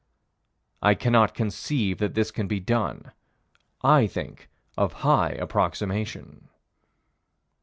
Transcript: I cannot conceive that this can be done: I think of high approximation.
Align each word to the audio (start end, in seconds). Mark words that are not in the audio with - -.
I 0.81 0.95
cannot 0.95 1.35
conceive 1.35 1.99
that 1.99 2.15
this 2.15 2.31
can 2.31 2.47
be 2.47 2.59
done: 2.59 3.11
I 3.83 4.07
think 4.07 4.49
of 4.75 4.93
high 5.05 5.33
approximation. 5.39 6.49